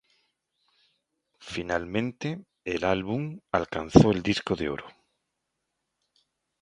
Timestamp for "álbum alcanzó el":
2.85-4.23